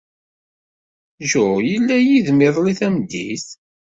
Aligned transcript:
Joe 1.31 1.57
yella 1.69 1.97
yid-m 2.05 2.39
iḍelli 2.47 2.73
tameddit? 2.79 3.47